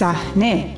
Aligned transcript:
صحنه. 0.00 0.74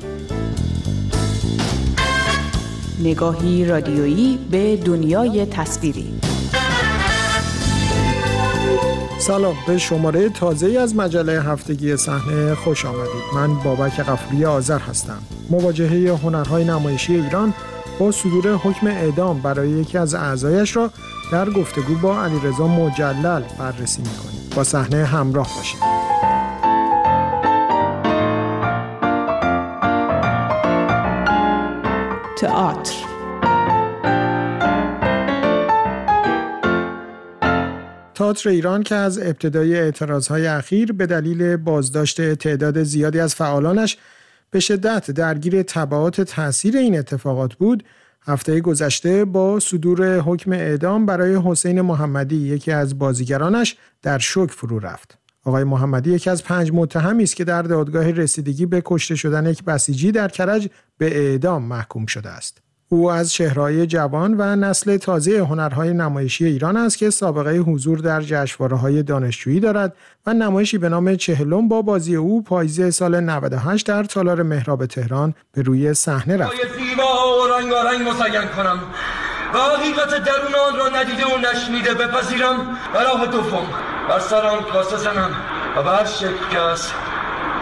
نگاهی 2.99 3.65
رادیویی 3.65 4.39
به 4.51 4.77
دنیای 4.77 5.45
تصویری. 5.45 6.13
سلام 9.19 9.55
به 9.67 9.77
شماره 9.77 10.29
تازه 10.29 10.79
از 10.79 10.95
مجله 10.95 11.41
هفتگی 11.41 11.97
صحنه 11.97 12.55
خوش 12.55 12.85
آمدید. 12.85 13.23
من 13.35 13.59
بابک 13.63 13.99
قفوری 13.99 14.45
آذر 14.45 14.79
هستم. 14.79 15.19
مواجهه 15.49 16.19
هنرهای 16.23 16.65
نمایشی 16.65 17.15
ایران 17.15 17.53
با 17.99 18.11
صدور 18.11 18.55
حکم 18.55 18.87
اعدام 18.87 19.41
برای 19.41 19.69
یکی 19.69 19.97
از 19.97 20.15
اعضایش 20.15 20.75
را 20.75 20.89
در 21.31 21.49
گفتگو 21.49 21.95
با 21.95 22.23
علیرضا 22.23 22.67
مجلل 22.67 23.43
بررسی 23.59 24.01
می‌کنیم. 24.01 24.49
با 24.55 24.63
صحنه 24.63 25.05
همراه 25.05 25.47
باشید. 25.57 25.92
تئاتر 32.43 32.93
تئاتر 38.15 38.49
ایران 38.49 38.83
که 38.83 38.95
از 38.95 39.19
ابتدای 39.19 39.75
اعتراضهای 39.75 40.47
اخیر 40.47 40.91
به 40.91 41.05
دلیل 41.05 41.57
بازداشت 41.57 42.33
تعداد 42.33 42.83
زیادی 42.83 43.19
از 43.19 43.35
فعالانش 43.35 43.97
به 44.51 44.59
شدت 44.59 45.11
درگیر 45.11 45.63
تبعات 45.63 46.21
تاثیر 46.21 46.77
این 46.77 46.99
اتفاقات 46.99 47.53
بود 47.53 47.83
هفته 48.25 48.59
گذشته 48.59 49.25
با 49.25 49.59
صدور 49.59 50.19
حکم 50.19 50.51
اعدام 50.51 51.05
برای 51.05 51.39
حسین 51.45 51.81
محمدی 51.81 52.35
یکی 52.35 52.71
از 52.71 52.99
بازیگرانش 52.99 53.75
در 54.01 54.17
شوک 54.17 54.51
فرو 54.51 54.79
رفت. 54.79 55.22
آقای 55.45 55.63
محمدی 55.63 56.11
یکی 56.11 56.29
از 56.29 56.43
پنج 56.43 56.71
متهمی 56.73 57.23
است 57.23 57.35
که 57.35 57.43
در 57.43 57.61
دادگاه 57.61 58.11
رسیدگی 58.11 58.65
به 58.65 58.81
کشته 58.85 59.15
شدن 59.15 59.45
یک 59.45 59.63
بسیجی 59.63 60.11
در 60.11 60.27
کرج 60.27 60.69
به 60.97 61.17
اعدام 61.17 61.63
محکوم 61.63 62.05
شده 62.05 62.29
است. 62.29 62.61
او 62.89 63.11
از 63.11 63.33
شهرهای 63.33 63.87
جوان 63.87 64.35
و 64.37 64.55
نسل 64.55 64.97
تازه 64.97 65.39
هنرهای 65.39 65.93
نمایشی 65.93 66.45
ایران 66.45 66.77
است 66.77 66.97
که 66.97 67.09
سابقه 67.09 67.57
حضور 67.57 67.99
در 67.99 68.21
جشنواره‌های 68.21 69.03
دانشجویی 69.03 69.59
دارد 69.59 69.95
و 70.25 70.33
نمایشی 70.33 70.77
به 70.77 70.89
نام 70.89 71.15
چهلم 71.15 71.67
با 71.67 71.81
بازی 71.81 72.15
او 72.15 72.43
پاییز 72.43 72.95
سال 72.95 73.19
98 73.19 73.87
در 73.87 74.03
تالار 74.03 74.43
مهراب 74.43 74.85
تهران 74.85 75.33
به 75.51 75.61
روی 75.61 75.93
صحنه 75.93 76.37
رفت. 76.37 76.53
کنم 78.57 78.79
و 79.53 79.57
حقیقت 79.57 80.09
درون 80.09 80.55
آن 80.71 80.79
را 80.79 80.99
ندیده 80.99 81.23
و 81.25 81.37
نشنیده 81.37 81.93
بپذیرم 81.93 82.77
و 82.95 82.97
راه 82.97 83.27
دوم 83.27 83.67
بر 84.09 84.19
سر 84.19 84.45
آن 84.45 84.63
کاسه 84.63 84.97
زنم 84.97 85.35
و 85.77 85.83
بر 85.83 86.03
که 86.51 86.59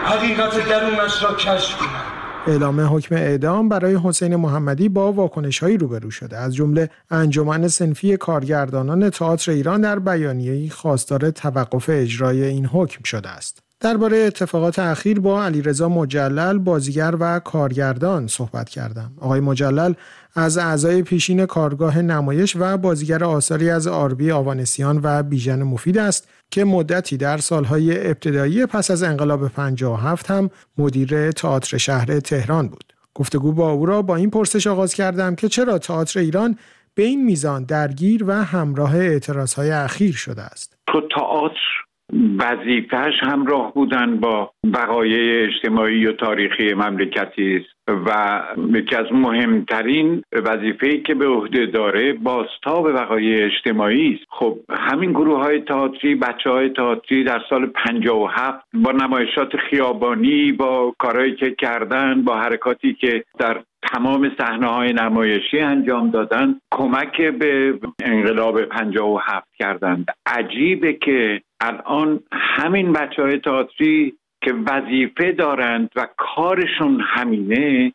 حقیقت 0.04 0.68
درونش 0.68 1.22
را 1.22 1.34
کشف 1.34 1.76
کنم. 1.78 2.22
اعلام 2.46 2.80
حکم 2.96 3.14
اعدام 3.14 3.68
برای 3.68 3.98
حسین 4.04 4.36
محمدی 4.36 4.88
با 4.88 5.12
واکنش 5.12 5.58
هایی 5.58 5.78
روبرو 5.78 6.10
شده. 6.10 6.36
از 6.36 6.54
جمله 6.54 6.90
انجمن 7.10 7.68
سنفی 7.68 8.16
کارگردانان 8.16 9.10
تئاتر 9.10 9.52
ایران 9.52 9.80
در 9.80 9.98
بیانیه‌ای 9.98 10.70
خواستار 10.70 11.30
توقف 11.30 11.84
اجرای 11.88 12.44
این 12.44 12.66
حکم 12.66 13.02
شده 13.02 13.28
است. 13.28 13.62
درباره 13.82 14.16
اتفاقات 14.16 14.78
اخیر 14.78 15.20
با 15.20 15.44
علیرضا 15.44 15.88
مجلل 15.88 16.58
بازیگر 16.58 17.14
و 17.20 17.38
کارگردان 17.38 18.26
صحبت 18.26 18.68
کردم 18.68 19.12
آقای 19.20 19.40
مجلل 19.40 19.92
از 20.34 20.58
اعضای 20.58 21.02
پیشین 21.02 21.46
کارگاه 21.46 21.98
نمایش 21.98 22.56
و 22.60 22.76
بازیگر 22.76 23.24
آثاری 23.24 23.70
از 23.70 23.86
آربی 23.86 24.30
آوانسیان 24.30 25.00
و 25.02 25.22
بیژن 25.22 25.62
مفید 25.62 25.98
است 25.98 26.28
که 26.50 26.64
مدتی 26.64 27.16
در 27.16 27.36
سالهای 27.36 28.06
ابتدایی 28.08 28.66
پس 28.66 28.90
از 28.90 29.02
انقلاب 29.02 29.48
57 29.48 30.30
هم 30.30 30.50
مدیر 30.78 31.30
تئاتر 31.30 31.76
شهر 31.76 32.20
تهران 32.20 32.68
بود. 32.68 32.92
گفتگو 33.14 33.52
با 33.52 33.70
او 33.70 33.86
را 33.86 34.02
با 34.02 34.16
این 34.16 34.30
پرسش 34.30 34.66
آغاز 34.66 34.94
کردم 34.94 35.34
که 35.34 35.48
چرا 35.48 35.78
تئاتر 35.78 36.20
ایران 36.20 36.58
به 36.94 37.02
این 37.02 37.24
میزان 37.24 37.64
درگیر 37.64 38.24
و 38.24 38.32
همراه 38.44 38.96
اعتراضهای 38.96 39.70
اخیر 39.70 40.14
شده 40.14 40.42
است. 40.42 40.76
تو 40.86 41.00
تئاتر 41.14 41.91
وظیفهش 42.12 43.14
همراه 43.22 43.74
بودن 43.74 44.20
با 44.20 44.50
بقایای 44.74 45.46
اجتماعی 45.46 46.06
و 46.06 46.12
تاریخی 46.12 46.74
مملکتی 46.74 47.56
است. 47.56 47.81
و 47.88 48.42
یکی 48.74 48.96
از 48.96 49.06
مهمترین 49.12 50.22
وظیفه 50.32 50.98
که 50.98 51.14
به 51.14 51.26
عهده 51.26 51.66
داره 51.66 52.12
بازتاب 52.12 52.92
بقای 52.92 53.42
اجتماعی 53.42 54.14
است. 54.14 54.24
خب 54.30 54.58
همین 54.70 55.10
گروه 55.10 55.38
های 55.38 55.60
تئاتری 55.60 56.14
بچه 56.14 56.50
های 56.50 56.68
تئاتری 56.68 57.24
در 57.24 57.42
سال 57.50 57.66
57 57.66 58.64
با 58.74 58.92
نمایشات 58.92 59.56
خیابانی 59.56 60.52
با 60.52 60.94
کارهایی 60.98 61.34
که 61.36 61.50
کردن 61.50 62.22
با 62.22 62.36
حرکاتی 62.36 62.94
که 62.94 63.24
در 63.38 63.62
تمام 63.92 64.30
صحنه 64.38 64.66
های 64.66 64.92
نمایشی 64.92 65.58
انجام 65.60 66.10
دادن 66.10 66.60
کمک 66.70 67.22
به 67.22 67.78
انقلاب 68.02 68.62
57 68.62 69.48
کردند. 69.58 70.06
عجیبه 70.26 70.92
که 70.92 71.42
الان 71.60 72.20
همین 72.32 72.92
بچه 72.92 73.22
های 73.22 73.38
تئاتری 73.38 74.14
که 74.42 74.52
وظیفه 74.52 75.32
دارند 75.32 75.90
و 75.96 76.08
کارشون 76.16 77.00
همینه 77.00 77.92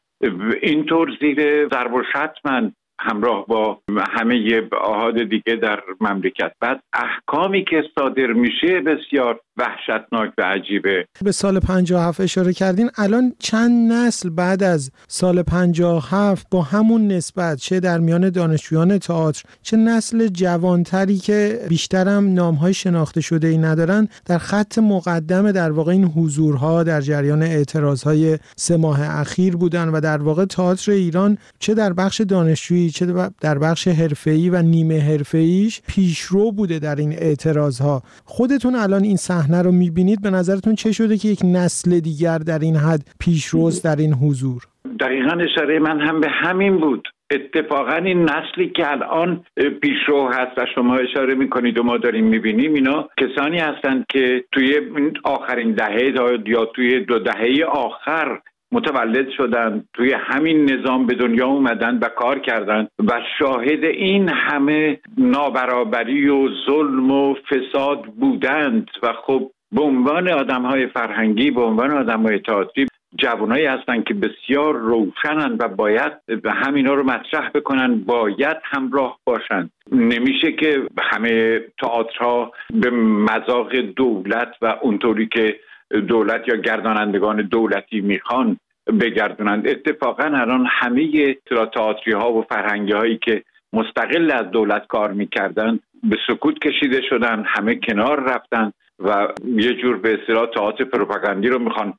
اینطور 0.62 1.10
زیر 1.22 1.68
ضرب 1.70 1.94
و 1.94 2.04
شتمن 2.04 2.74
همراه 3.00 3.46
با 3.48 3.80
همه 4.10 4.62
آهاد 4.82 5.24
دیگه 5.24 5.56
در 5.56 5.84
مملکت. 6.02 6.54
بعد 6.60 6.84
احکامی 6.94 7.64
که 7.64 7.84
صادر 8.00 8.28
میشه 8.28 8.80
بسیار 8.80 9.40
وحشتناک 9.58 10.34
و 10.38 10.42
عجیبه. 10.42 11.08
به 11.24 11.32
سال 11.32 11.60
57 11.60 12.22
اشاره 12.22 12.54
کردین 12.54 12.90
الان 12.98 13.34
چند 13.40 13.92
نسل 13.92 14.30
بعد 14.30 14.64
از 14.64 14.92
سال 15.08 15.44
57 15.44 16.48
با 16.52 16.62
همون 16.62 17.08
نسبت 17.08 17.58
چه 17.58 17.80
در 17.80 18.00
میان 18.00 18.30
دانشجویان 18.30 18.98
تئاتر 18.98 19.44
چه 19.62 19.78
نسل 19.78 20.28
جوانتری 20.28 21.18
که 21.18 21.60
بیشترم 21.70 22.34
نامهای 22.34 22.74
شناخته 22.74 23.22
شده 23.22 23.48
ای 23.48 23.58
ندارن 23.58 24.08
در 24.26 24.38
خط 24.38 24.78
مقدم 24.78 25.52
در 25.52 25.72
واقع 25.72 25.92
این 25.92 26.06
حضورها 26.06 26.84
در 26.84 27.02
جریان 27.02 27.44
اعتراضهای 27.44 28.40
سه 28.56 28.78
ماه 28.78 29.20
اخیر 29.20 29.56
بودن 29.56 29.90
و 29.90 30.02
در 30.02 30.18
واقع 30.18 30.46
تئاتر 30.46 30.92
ایران 30.92 31.38
چه 31.60 31.74
در 31.74 31.94
بخش 31.94 32.22
دانشجویی 32.22 32.90
چه 32.90 33.30
در 33.42 33.58
بخش 33.58 33.88
حرفه‌ای 33.88 34.50
و 34.50 34.62
نیمه 34.62 35.00
حرفه‌ایش 35.00 35.82
پیشرو 35.88 36.52
بوده 36.52 36.80
در 36.80 36.96
این 36.96 37.14
اعتراضها. 37.14 38.04
خودتون 38.26 38.76
الان 38.76 39.04
این 39.04 39.18
رو 39.56 39.72
می‌بینید 39.72 40.22
به 40.22 40.30
نظرتون 40.30 40.76
چه 40.76 40.92
شده 40.92 41.18
که 41.18 41.28
یک 41.28 41.40
نسل 41.46 42.00
دیگر 42.00 42.38
در 42.38 42.60
این 42.60 42.76
حد 42.76 43.02
پیشروست 43.20 43.84
در 43.84 43.96
این 43.96 44.14
حضور؟ 44.14 44.62
دقیقا 45.00 45.32
اشاره 45.32 45.80
من 45.80 46.00
هم 46.00 46.22
به 46.22 46.30
همین 46.30 46.78
بود. 46.78 47.08
اتفاقا 47.32 47.96
این 47.96 48.24
نسلی 48.24 48.70
که 48.70 48.92
الان 48.92 49.46
پیشرو 49.82 50.28
هست 50.28 50.58
و 50.58 50.66
شما 50.76 50.96
اشاره 50.96 51.36
می‌کنید 51.36 51.80
و 51.80 51.84
ما 51.84 51.98
داریم 51.98 52.26
می‌بینیم 52.26 52.74
اینا 52.74 53.10
کسانی 53.18 53.60
هستند 53.60 54.06
که 54.10 54.44
توی 54.52 54.80
آخرین 55.24 55.72
دهه 55.72 56.14
یا 56.46 56.66
توی 56.66 57.00
دو 57.00 57.20
دهه 57.20 57.66
آخر 57.66 58.40
متولد 58.72 59.30
شدن 59.30 59.84
توی 59.94 60.14
همین 60.14 60.72
نظام 60.72 61.06
به 61.06 61.16
دنیا 61.16 61.48
اومدن 61.48 61.98
و 61.98 62.08
کار 62.08 62.40
کردن 62.40 62.88
و 63.08 63.22
شاهد 63.40 63.84
این 63.84 64.30
همه 64.30 65.00
نابرابری 65.18 66.30
و 66.30 66.50
ظلم 66.66 67.12
و 67.12 67.36
فساد 67.50 68.02
بودند. 68.02 68.90
و 69.04 69.14
خب 69.14 69.52
به 69.72 69.82
عنوان 69.82 70.28
آدم 70.30 70.66
های 70.66 70.88
فرهنگی 70.88 71.52
به 71.52 71.62
عنوان 71.62 71.92
آدم 71.92 72.24
های 72.24 72.40
تئاتری 72.40 72.88
جوانایی 73.16 73.66
هستند 73.66 74.04
که 74.04 74.14
بسیار 74.14 74.76
روشنند 74.76 75.62
و 75.62 75.68
باید 75.68 76.12
همینا 76.46 76.94
رو 76.94 77.04
مطرح 77.04 77.50
بکنن 77.50 78.00
باید 78.00 78.58
همراه 78.64 79.20
باشند 79.26 79.72
نمیشه 79.92 80.52
که 80.52 80.84
همه 81.02 81.60
تئاترها 81.82 82.52
به 82.74 82.90
مذاق 82.90 83.76
دولت 83.76 84.56
و 84.62 84.76
اونطوری 84.82 85.28
که 85.28 85.60
دولت 86.08 86.48
یا 86.48 86.56
گردانندگان 86.56 87.42
دولتی 87.42 88.02
می‌خوان 88.02 88.58
بگردونند. 89.02 89.68
اتفاقا 89.68 90.24
الان 90.24 90.68
همه 90.70 91.34
تئاتری 91.74 92.14
ها 92.14 92.34
و 92.34 92.42
فرهنگی 92.42 92.92
هایی 92.92 93.18
که 93.18 93.44
مستقل 93.74 94.32
از 94.32 94.52
دولت 94.52 94.88
کار 94.88 95.12
می‌کردن 95.12 95.80
به 96.04 96.18
سکوت 96.28 96.60
کشیده 96.60 97.02
شدن 97.10 97.44
همه 97.48 97.76
کنار 97.76 98.24
رفتن 98.24 98.72
و 99.00 99.28
یه 99.46 99.74
جور 99.74 99.98
به 99.98 100.14
اصطلاح 100.22 100.46
تئاتر 100.46 100.84
پروپاگاندی 100.84 101.48
رو 101.48 101.60
می‌خوان 101.60 101.94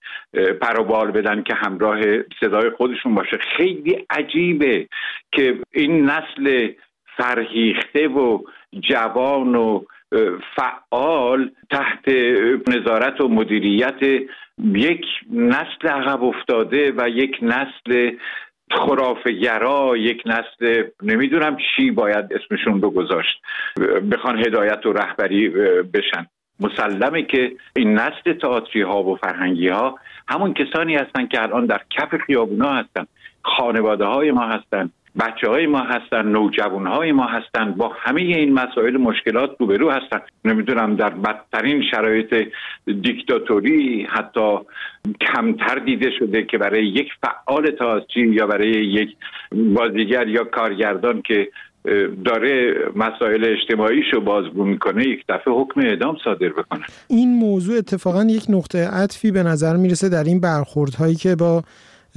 پروبال 0.60 1.10
بدن 1.10 1.42
که 1.42 1.54
همراه 1.54 2.00
صدای 2.40 2.70
خودشون 2.70 3.14
باشه. 3.14 3.38
خیلی 3.56 4.06
عجیبه 4.10 4.88
که 5.32 5.58
این 5.72 6.04
نسل 6.04 6.68
فرهیخته 7.16 8.08
و 8.08 8.42
جوان 8.80 9.54
و 9.54 9.84
فعال 10.56 11.50
تحت 11.70 12.08
نظارت 12.68 13.20
و 13.20 13.28
مدیریت 13.28 14.02
یک 14.58 15.04
نسل 15.32 15.88
عقب 15.88 16.24
افتاده 16.24 16.92
و 16.96 17.08
یک 17.08 17.36
نسل 17.42 18.10
خرافگرا 18.70 19.96
یک 19.96 20.22
نسل 20.26 20.84
نمی‌دونم 21.02 21.56
چی 21.56 21.90
باید 21.90 22.24
اسمشون 22.32 22.82
رو 22.82 22.90
گذاشت 22.90 23.42
بخوان 24.12 24.38
هدایت 24.38 24.86
و 24.86 24.92
رهبری 24.92 25.48
بشن. 25.94 26.26
مسلمه 26.60 27.22
که 27.22 27.52
این 27.76 27.94
نسل 27.94 28.32
تئاتری 28.32 28.82
ها 28.82 29.02
و 29.02 29.16
فرهنگی 29.16 29.68
ها 29.68 29.98
همون 30.28 30.54
کسانی 30.54 30.96
هستند 30.96 31.28
که 31.28 31.42
الان 31.42 31.66
در 31.66 31.80
کف 31.90 32.16
خیابونا 32.26 32.68
هستن 32.68 33.06
خانواده 33.42 34.04
های 34.04 34.30
ما 34.30 34.46
هستن. 34.46 34.90
بچه 35.20 35.48
های 35.48 35.66
ما 35.66 35.80
هستن 35.80 36.28
نوجوان 36.28 36.86
های 36.86 37.12
ما 37.12 37.26
هستن 37.26 37.72
با 37.72 37.92
همه 37.98 38.20
این 38.20 38.52
مسائل 38.52 38.96
مشکلات 38.96 39.50
روبرو 39.58 39.90
هستن. 39.90 40.20
نمی‌دونم 40.44 40.96
در 40.96 41.10
بدترین 41.10 41.82
شرایط 41.90 42.34
دیکتاتوری 43.02 44.06
حتی 44.10 44.58
کمتر 45.20 45.78
دیده 45.78 46.10
شده 46.18 46.42
که 46.42 46.58
برای 46.58 46.86
یک 46.86 47.08
فعال 47.22 47.70
تئاتری 47.70 48.28
یا 48.28 48.46
برای 48.46 48.70
یک 48.70 49.16
بازیگر 49.52 50.28
یا 50.28 50.44
کارگردان 50.44 51.22
که 51.22 51.48
داره 52.24 52.74
مسائل 52.96 53.44
اجتماعیشو 53.44 54.20
بازگو 54.20 54.64
می‌کنه 54.64 55.04
یک 55.04 55.24
دفعه 55.28 55.54
حکم 55.54 55.80
اعدام 55.80 56.16
صادر 56.24 56.48
بکنه. 56.48 56.84
این 57.08 57.34
موضوع 57.34 57.78
اتفاقا 57.78 58.24
یک 58.24 58.44
نقطه 58.48 58.88
عطفی 58.88 59.30
به 59.30 59.42
نظر 59.42 59.76
می‌رسه 59.76 60.08
در 60.08 60.24
این 60.24 60.40
برخوردهایی 60.40 61.14
که 61.14 61.36
با 61.36 61.62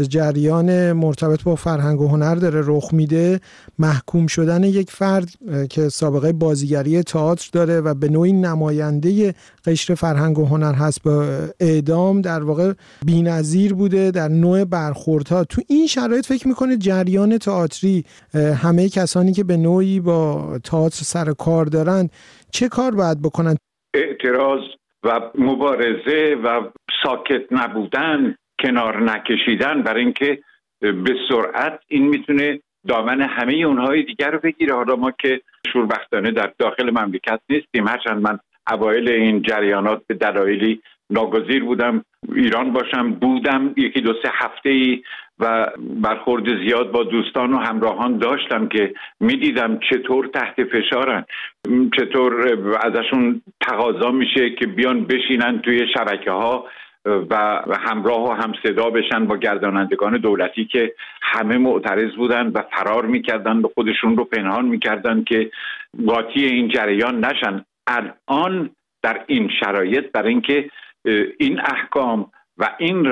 جریان 0.10 0.92
مرتبط 0.92 1.44
با 1.44 1.56
فرهنگ 1.56 2.02
و 2.02 2.08
هنر 2.08 2.36
داره 2.36 2.62
رخ 2.66 2.94
میده. 2.94 3.40
محکوم 3.80 4.28
شدن 4.28 4.64
یک 4.64 4.92
فرد 4.92 5.30
که 5.70 5.90
سابقه 5.90 6.34
بازیگری 6.34 7.04
تئاتر 7.04 7.50
داره 7.54 7.82
و 7.82 7.94
به 7.94 8.10
نوعی 8.10 8.34
نماینده 8.34 9.34
قشر 9.66 9.96
فرهنگ 9.96 10.40
و 10.40 10.46
هنر 10.46 10.74
هست 10.74 11.04
با 11.04 11.26
اعدام 11.60 12.22
در 12.22 12.44
واقع 12.44 12.74
بینظیر 13.06 13.74
بوده 13.74 14.12
در 14.12 14.28
نوع 14.28 14.64
برخوردها. 14.64 15.44
تو 15.44 15.62
این 15.68 15.88
شرایط 15.88 16.26
فکر 16.26 16.48
می‌کنه 16.48 16.78
جریان 16.78 17.38
تئاتری 17.38 18.06
همه 18.34 18.90
کسانی 18.90 19.32
که 19.32 19.44
به 19.44 19.58
نوعی 19.58 20.00
با 20.00 20.60
تئاتر 20.64 21.04
سر 21.04 21.34
کار 21.34 21.66
دارن 21.66 22.10
چه 22.52 22.70
کار 22.70 22.96
باید 22.96 23.22
بکنن؟ 23.22 23.56
اعتراض 23.94 24.62
و 25.04 25.20
مبارزه 25.38 26.36
و 26.44 26.62
ساکت 27.04 27.42
نبودن 27.52 28.36
کنار 28.62 29.04
نکشیدن 29.04 29.82
برای 29.82 30.04
اینکه 30.04 30.40
به 30.82 31.16
سرعت 31.30 31.80
این 31.88 32.08
می‌تونه 32.08 32.60
دامن 32.88 33.22
همه 33.22 33.54
اونهای 33.54 34.04
دیگر 34.04 34.32
رو 34.32 34.40
بگیره. 34.40 34.76
حالا 34.76 34.96
ما 34.96 35.12
که 35.12 35.42
شوربختانه 35.74 36.32
در 36.32 36.52
داخل 36.60 36.90
مملکت 36.90 37.40
نیستیم. 37.50 37.88
هرچند 37.88 38.22
من 38.22 38.40
اوایل 38.72 39.10
این 39.10 39.42
جریانات 39.42 40.02
به 40.08 40.14
دلایلی 40.14 40.82
ناگزیر 41.10 41.64
بودم 41.64 42.06
ایران 42.36 42.74
باشم 42.74 43.12
بودم 43.12 43.74
یکی 43.78 44.02
دو 44.02 44.14
سه 44.24 44.30
هفته 44.34 44.70
ای 44.70 45.04
و 45.40 45.68
برخورد 45.80 46.66
زیاد 46.66 46.92
با 46.92 47.04
دوستان 47.04 47.54
و 47.54 47.58
همراهان 47.58 48.18
داشتم 48.18 48.68
که 48.68 48.94
می‌دیدم 49.20 49.80
چطور 49.90 50.28
تحت 50.28 50.64
فشارن 50.64 51.26
چطور 51.98 52.60
ازشون 52.82 53.42
تقاضا 53.62 54.12
میشه 54.12 54.50
که 54.50 54.68
بیان 54.68 55.06
بشینن 55.06 55.60
توی 55.60 55.88
شبکه 55.94 56.32
ها 56.32 56.68
و 57.06 57.76
همراه 57.80 58.30
و 58.30 58.32
هم 58.32 58.54
صدا 58.64 58.90
بشن 58.90 59.26
با 59.26 59.38
گردانندگان 59.38 60.18
دولتی 60.18 60.66
که 60.66 60.94
همه 61.22 61.58
معترض 61.58 62.16
بودن 62.16 62.48
و 62.48 62.62
فرار 62.72 63.06
می‌کردن 63.06 63.58
و 63.58 63.68
خودشون 63.74 64.18
رو 64.18 64.24
پنهان 64.24 64.66
می‌کردن 64.66 65.24
که 65.24 65.52
قاطی 66.08 66.46
این 66.46 66.68
جریان 66.68 67.26
نشن. 67.26 67.66
الان 67.88 68.70
در 69.04 69.24
این 69.28 69.50
شرایط 69.60 70.12
برای 70.12 70.30
اینکه 70.30 70.70
این 71.38 71.60
احکام 71.60 72.32
و 72.58 72.70
این 72.78 73.06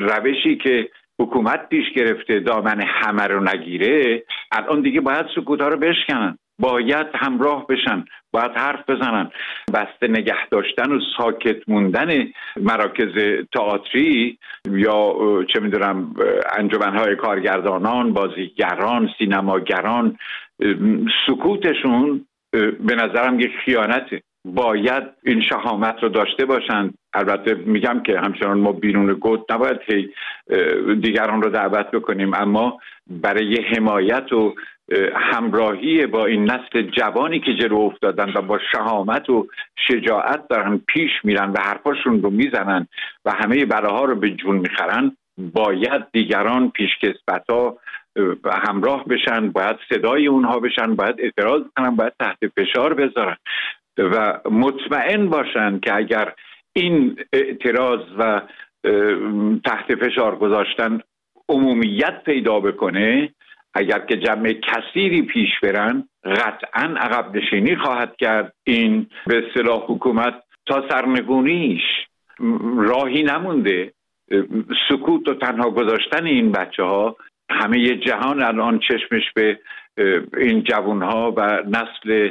روشی 0.00 0.56
که 0.56 0.88
حکومت 1.18 1.68
پیش 1.68 1.92
گرفته 1.96 2.40
دامن 2.40 2.80
همه 2.80 3.22
رو 3.22 3.44
نگیره 3.44 4.22
الان 4.52 4.82
دیگه 4.82 5.00
باید 5.00 5.26
سکوت 5.34 5.60
ها 5.60 5.68
رو 5.68 5.76
بشکنن. 5.76 6.38
باید 6.60 7.06
همراه 7.14 7.66
بشن 7.66 8.04
باید 8.32 8.50
حرف 8.54 8.90
بزنن. 8.90 9.30
بسته 9.74 10.08
نگه 10.08 10.48
داشتن 10.50 10.92
و 10.92 11.00
ساکت 11.18 11.68
موندن 11.68 12.28
مراکز 12.56 13.44
تئاتری 13.54 14.38
یا 14.70 15.14
چه 15.52 15.60
می‌دونم 15.60 16.14
انجمنهای 16.58 17.16
کارگردانان 17.16 18.12
بازیگران 18.12 19.10
سینماگران 19.18 20.18
سکوتشون 21.26 22.26
به 22.80 22.94
نظرم 22.94 23.40
یک 23.40 23.52
خیانته. 23.64 24.22
باید 24.44 25.02
این 25.24 25.42
شهامت 25.42 26.02
رو 26.02 26.08
داشته 26.08 26.44
باشند 26.44 26.94
البته 27.14 27.54
میگم 27.54 28.02
که 28.06 28.20
همچنان 28.20 28.60
ما 28.60 28.72
بیرون 28.72 29.12
گود 29.12 29.52
نباید 29.52 29.80
هی 29.86 30.08
دیگران 30.94 31.42
رو 31.42 31.50
دعوت 31.50 31.90
بکنیم 31.90 32.34
اما 32.34 32.78
برای 33.06 33.56
حمایت 33.56 34.32
و 34.32 34.54
همراهی 35.14 36.06
با 36.06 36.26
این 36.26 36.50
نسل 36.50 36.82
جوانی 36.82 37.40
که 37.40 37.54
جلو 37.54 37.76
افتادن 37.76 38.32
و 38.34 38.42
با 38.42 38.58
شهامت 38.72 39.30
و 39.30 39.46
شجاعت 39.88 40.48
دارن 40.48 40.78
پیش 40.78 41.10
میرن 41.24 41.50
و 41.50 41.60
حرفاشون 41.60 42.22
رو 42.22 42.30
می‌زنن 42.30 42.86
و 43.24 43.30
همه 43.30 43.64
بلاها 43.64 44.04
رو 44.04 44.14
به 44.14 44.30
جون 44.30 44.56
می‌خرن 44.56 45.16
باید 45.38 46.02
دیگران 46.12 46.70
پیشکسبت 46.70 47.44
ها 47.50 47.78
همراه 48.68 49.04
بشن 49.04 49.50
باید 49.50 49.76
صدای 49.88 50.26
اونها 50.26 50.58
بشن 50.58 50.94
باید 50.94 51.16
اعتراض 51.18 51.62
کنن 51.76 51.96
باید 51.96 52.12
تحت 52.18 52.38
فشار 52.56 52.94
بذارن 52.94 53.36
و 53.98 54.40
مطمئن 54.50 55.28
باشن 55.28 55.78
که 55.78 55.96
اگر 55.96 56.32
این 56.72 57.16
اعتراض 57.32 58.00
و 58.18 58.42
تحت 59.64 59.94
فشار 59.94 60.36
گذاشتن 60.36 61.00
عمومیت 61.48 62.22
پیدا 62.24 62.60
بکنه 62.60 63.34
اگر 63.74 63.98
که 63.98 64.16
جمع 64.16 64.52
کثیری 64.52 65.22
پیش 65.22 65.50
برن 65.62 66.08
قطعا 66.24 66.94
عقب 66.96 67.36
نشینی 67.36 67.76
خواهد 67.76 68.16
کرد. 68.16 68.54
این 68.64 69.06
به 69.26 69.42
اصطلاح 69.46 69.84
حکومت 69.86 70.34
تا 70.66 70.88
سرنگونیش 70.90 71.82
راهی 72.76 73.22
نمونده. 73.22 73.92
سکوت 74.88 75.28
و 75.28 75.34
تنها 75.34 75.70
گذاشتن 75.70 76.26
این 76.26 76.52
بچه 76.52 76.82
ها 76.82 77.16
همه 77.50 77.96
جهان 77.96 78.42
الان 78.42 78.78
چشمش 78.78 79.32
به 79.34 79.58
این 80.36 80.62
جوان 80.62 81.02
ها 81.02 81.34
و 81.36 81.62
نسل 81.66 82.28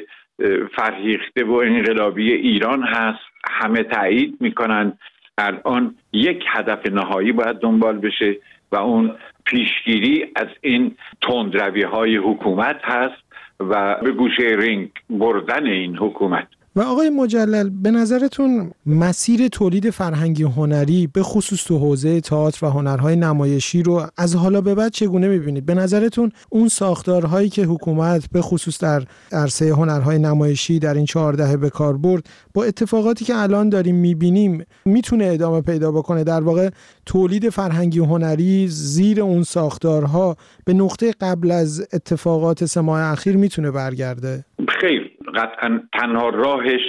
فرهیخته 0.75 1.43
و 1.43 1.53
انقلابی 1.53 2.33
ایران 2.33 2.83
هست. 2.83 3.19
همه 3.51 3.83
تایید 3.83 4.37
می‌کنن 4.39 4.97
الان 5.37 5.95
یک 6.13 6.43
هدف 6.47 6.85
نهایی 6.85 7.31
باید 7.31 7.59
دنبال 7.59 7.97
بشه. 7.97 8.35
و 8.71 8.75
اون 8.77 9.15
پیشگیری 9.45 10.25
از 10.35 10.47
این 10.61 10.95
تندروی 11.21 11.83
های 11.83 12.17
حکومت 12.17 12.79
هست 12.83 13.23
و 13.59 13.95
به 14.03 14.11
گوشه 14.11 14.43
رینگ 14.43 14.91
بردن 15.09 15.65
این 15.65 15.97
حکومت. 15.97 16.47
و 16.75 16.81
آقای 16.81 17.09
مجلل 17.09 17.69
به 17.69 17.91
نظرتون 17.91 18.71
مسیر 18.85 19.47
تولید 19.47 19.89
فرهنگی 19.89 20.43
هنری 20.43 21.07
به 21.07 21.23
خصوص 21.23 21.63
تو 21.63 21.77
حوزه 21.77 22.21
تئاتر 22.21 22.65
و 22.65 22.69
هنرهای 22.69 23.15
نمایشی 23.15 23.83
رو 23.83 24.07
از 24.17 24.35
حالا 24.35 24.61
به 24.61 24.75
بعد 24.75 24.91
چگونه 24.91 25.27
می‌بینید؟ 25.27 25.65
به 25.65 25.73
نظرتون 25.73 26.31
اون 26.49 26.67
ساختارهایی 26.67 27.49
که 27.49 27.63
حکومت 27.63 28.29
به 28.31 28.41
خصوص 28.41 28.83
در 28.83 29.03
عرصه 29.31 29.73
هنرهای 29.73 30.19
نمایشی 30.19 30.79
در 30.79 30.93
این 30.93 31.05
چهار 31.05 31.33
دهه 31.33 31.57
به 31.57 31.69
کار 31.69 31.97
برد 31.97 32.29
با 32.53 32.63
اتفاقاتی 32.63 33.25
که 33.25 33.35
الان 33.35 33.69
داریم 33.69 33.95
می‌بینیم 33.95 34.65
می‌تونه 34.85 35.25
ادامه 35.25 35.61
پیدا 35.61 35.91
بکنه؟ 35.91 36.23
در 36.23 36.41
واقع 36.41 36.69
تولید 37.05 37.49
فرهنگی 37.49 37.99
هنری 37.99 38.67
زیر 38.67 39.21
اون 39.21 39.43
ساختارها 39.43 40.37
به 40.65 40.73
نقطه 40.73 41.13
قبل 41.21 41.51
از 41.51 41.87
اتفاقات 41.93 42.65
سماع 42.65 43.11
اخیر 43.11 43.37
می‌تونه 43.37 43.71
برگرده؟ 43.71 44.45
خیر 44.81 45.08
قطعا 45.35 45.81
تنها 45.93 46.29
راهش 46.29 46.81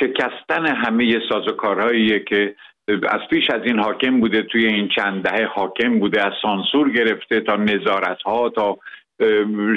شکستن 0.00 0.66
همه 0.66 1.18
سازوکارهایی 1.28 2.20
که 2.20 2.54
از 2.88 3.20
پیش 3.30 3.50
از 3.50 3.60
این 3.64 3.78
حاکم 3.78 4.20
بوده 4.20 4.42
توی 4.42 4.66
این 4.66 4.88
چند 4.88 5.22
دهه 5.22 5.46
حاکم 5.46 5.98
بوده 5.98 6.26
از 6.26 6.32
سانسور 6.42 6.90
گرفته 6.90 7.40
تا 7.40 7.56
نظارت 7.56 8.22
ها 8.22 8.48
تا 8.48 8.78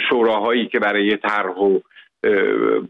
شوراهایی 0.10 0.68
که 0.68 0.80
برای 0.80 1.18
طرح 1.18 1.56
و 1.58 1.80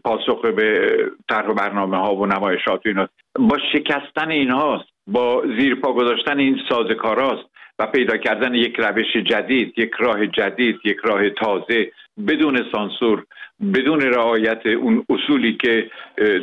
پاسخ 0.04 0.40
به 0.40 0.96
طرح 1.28 1.52
برنامه 1.52 1.96
ها 1.96 2.14
و 2.14 2.26
نمایشات 2.26 2.86
و 2.86 2.88
اینا. 2.88 3.08
با 3.38 3.58
شکستن 3.72 4.30
اینهاست 4.30 4.88
با 5.06 5.42
زیر 5.58 5.74
پا 5.74 5.92
گذاشتن 5.92 6.38
این 6.38 6.60
سازکاراست 6.68 7.55
و 7.78 7.86
پیدا 7.86 8.16
کردن 8.16 8.54
یک 8.54 8.76
روش 8.78 9.16
جدید 9.16 9.74
یک 9.76 9.90
راه 9.98 10.26
جدید 10.26 10.76
یک 10.84 10.96
راه 11.04 11.30
تازه 11.30 11.92
بدون 12.28 12.64
سانسور 12.72 13.26
بدون 13.74 14.00
رعایت 14.00 14.66
اون 14.66 15.04
اصولی 15.08 15.56
که 15.62 15.90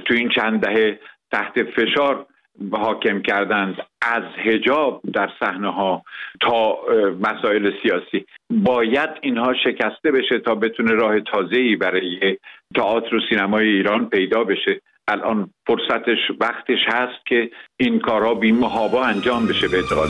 تو 0.06 0.14
این 0.14 0.30
چند 0.30 0.60
دهه 0.60 1.00
تحت 1.32 1.64
فشار 1.64 2.26
حاکم 2.72 3.22
کردند 3.22 3.76
از 4.02 4.24
هجاب 4.38 5.02
در 5.14 5.30
صحنه 5.40 5.74
ها 5.74 6.04
تا 6.42 6.78
مسائل 7.22 7.72
سیاسی. 7.84 8.26
باید 8.50 9.10
اینها 9.22 9.54
شکسته 9.54 10.12
بشه 10.12 10.40
تا 10.40 10.56
بتونه 10.56 10.92
راه 10.92 11.20
تازه‌ای 11.20 11.76
برای 11.76 12.38
تئاتر 12.76 13.16
و 13.16 13.20
سینمای 13.30 13.68
ایران 13.68 14.10
پیدا 14.10 14.44
بشه. 14.44 14.82
الان 15.08 15.50
فرصتش 15.68 16.32
وقتش 16.40 16.80
هست 16.88 17.26
که 17.26 17.50
این 17.78 18.00
کارها 18.00 18.34
بی 18.34 18.52
محابا 18.52 19.04
انجام 19.04 19.48
بشه 19.48 19.68
به 19.68 19.78
اعتقاد 19.78 20.10